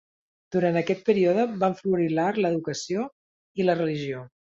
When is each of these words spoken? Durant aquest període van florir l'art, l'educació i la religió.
Durant 0.53 0.77
aquest 0.79 1.03
període 1.09 1.43
van 1.63 1.75
florir 1.81 2.07
l'art, 2.13 2.39
l'educació 2.45 3.05
i 3.63 3.69
la 3.69 3.77
religió. 3.83 4.25